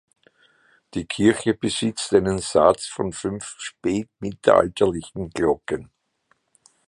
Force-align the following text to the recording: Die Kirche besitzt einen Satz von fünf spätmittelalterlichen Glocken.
Die 0.95 1.05
Kirche 1.05 1.53
besitzt 1.53 2.11
einen 2.15 2.39
Satz 2.39 2.87
von 2.87 3.13
fünf 3.13 3.53
spätmittelalterlichen 3.59 5.29
Glocken. 5.29 5.91